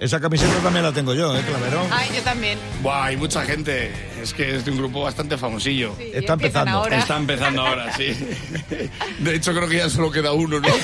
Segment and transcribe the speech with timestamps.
[0.00, 1.86] Esa camiseta también la tengo yo, ¿eh, Claverón?
[1.90, 2.58] Ay, yo también.
[2.82, 3.92] Buah, hay mucha gente.
[4.22, 5.94] Es que es de un grupo bastante famosillo.
[5.98, 6.70] Sí, Está empezando.
[6.78, 6.98] ahora.
[6.98, 8.06] Está empezando ahora, sí.
[9.18, 10.68] De hecho, creo que ya solo queda uno, ¿no?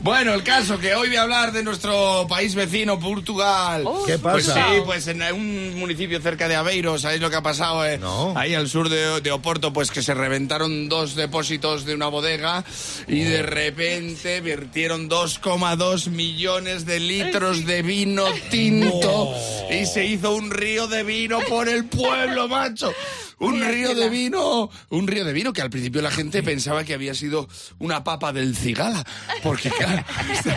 [0.00, 3.82] Bueno, el caso que hoy voy a hablar de nuestro país vecino, Portugal.
[3.86, 4.66] Oh, ¿Qué Pues pasa?
[4.74, 7.84] sí, pues en un municipio cerca de Aveiro, ¿sabéis lo que ha pasado?
[7.86, 7.98] eh?
[7.98, 8.32] No.
[8.36, 12.64] Ahí al sur de, de Oporto, pues que se reventaron dos depósitos de una bodega
[13.06, 19.34] y de repente vertieron 2,2 millones de litros de vino tinto
[19.70, 22.92] y se hizo un río de vino por el pueblo, macho.
[23.38, 26.94] Un río de vino, un río de vino que al principio la gente pensaba que
[26.94, 27.48] había sido
[27.80, 29.04] una papa del cigala,
[29.42, 30.04] porque claro,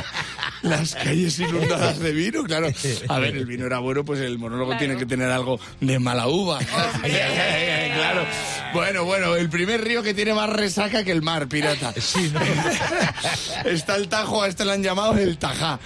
[0.61, 2.67] las calles inundadas de vino, claro.
[3.07, 4.79] A ver, el vino era bueno, pues el monólogo Claro.
[4.85, 6.59] tiene que tener algo de mala uva.
[7.05, 8.25] claro.
[8.75, 11.93] Bueno, bueno, el primer río que tiene más resaca que el mar, pirata.
[12.01, 12.39] Sí, ¿no?
[13.69, 15.79] Está el Tajo, a este le han llamado el Tajá.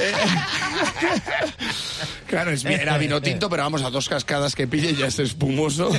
[0.00, 0.12] Eh,
[2.26, 5.90] Claro, es- era vino tinto, pero vamos a dos cascadas que pille ya es espumoso.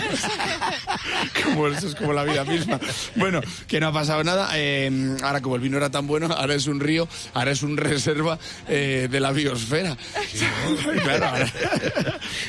[1.43, 2.79] Como eso es como la vida misma.
[3.15, 4.49] Bueno, que no ha pasado nada.
[4.55, 4.89] eh,
[5.21, 8.39] ahora como el vino era tan bueno, ahora es un río, ahora es un reserva
[8.67, 9.95] eh, de la biosfera.
[11.03, 11.51] claro, ahora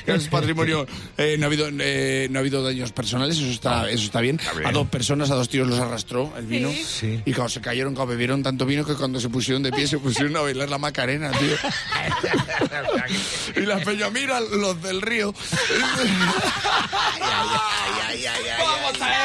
[0.07, 0.87] es patrimonio.
[1.19, 4.41] eh, no, ha habido, no ha habido daños personales, eso está, eso está bien.
[4.65, 6.71] A dos personas, a dos tíos los arrastró el vino.
[6.71, 7.23] Sí.
[7.25, 9.99] Y cuando se cayeron, cuando bebieron tanto vino que cuando se pusieron de pie se
[9.99, 11.57] pusieron a bailar la macarena, tío.
[13.63, 15.35] y la peña, mira los del río.
[18.59, 19.24] ¡Vamos a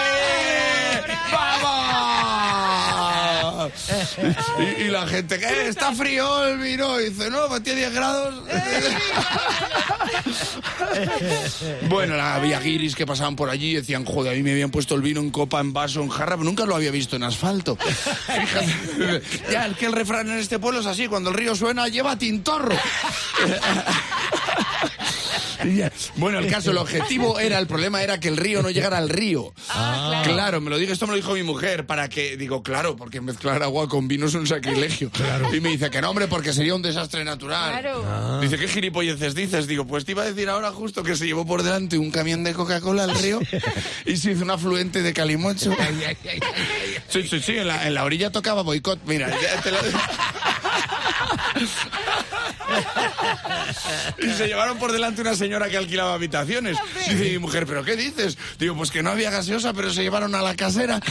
[4.60, 5.70] Y, y la gente, ¿qué?
[5.70, 7.00] ¿Está frío el vino?
[7.00, 8.36] Y dice, no, pues tiene 10 grados.
[11.90, 14.72] bueno, la- había guiris que pasaban por allí y decían, joder, a mí me habían
[14.72, 17.24] puesto el vino en copa, en vaso, en jarra, pero nunca lo había visto en
[17.24, 17.76] asfalto.
[17.78, 19.22] Fíjate.
[19.52, 22.18] ya, es que el refrán en este pueblo es así, cuando el río suena, lleva
[22.18, 22.76] tintorro.
[26.16, 29.10] Bueno, el caso, el objetivo era, el problema era que el río no llegara al
[29.10, 29.54] río.
[29.70, 30.62] Ah, claro.
[30.62, 33.62] me lo digo, esto me lo dijo mi mujer, para que, digo, claro, porque mezclar
[33.64, 35.12] agua con vino es un sacrilegio.
[35.54, 37.82] Y me dice que no, hombre, porque sería un desastre natural.
[37.82, 38.40] Claro.
[38.42, 39.68] Dice, ¿qué gilipolleces dices?
[39.68, 42.44] Digo, pues te iba a decir ahora justo que se llevó por delante un camión
[42.44, 43.40] de Coca-Cola al río
[44.06, 45.76] y se hizo un afluente de calimocho.
[47.10, 49.00] Sí, sí, sí, en la, en la orilla tocaba boicot.
[49.06, 49.78] Mira, ya te lo...
[54.18, 56.78] Y se llevaron por delante una señora que alquilaba habitaciones.
[57.08, 58.38] Dice mi mujer, ¿pero qué dices?
[58.58, 61.00] Digo, pues que no había gaseosa, pero se llevaron a la casera.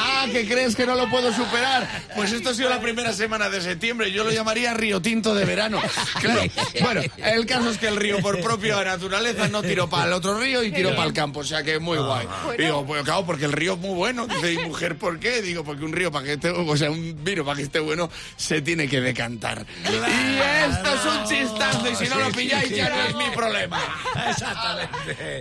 [0.00, 1.88] Ah, ¿que crees que no lo puedo superar?
[2.14, 4.12] Pues esto ha sido la primera semana de septiembre.
[4.12, 5.80] Yo lo llamaría Río Tinto de verano.
[6.20, 6.42] Claro.
[6.80, 10.38] Bueno, el caso es que el río, por propia naturaleza, no tiró para el otro
[10.38, 11.40] río y tiró para el campo.
[11.40, 12.26] O sea que muy guay.
[12.56, 14.26] Y digo, pues claro, porque el río es muy bueno.
[14.26, 15.42] Dice mi mujer, ¿por qué?
[15.42, 18.10] Digo, porque un río para que esté, o sea, un vino para que esté bueno,
[18.36, 19.64] se tiene que decantar.
[19.84, 23.80] Y esto es un chistazo y si no lo pilláis ya no es mi problema.
[24.28, 25.36] Exactamente.